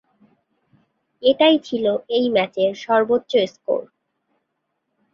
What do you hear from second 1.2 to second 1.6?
এটাই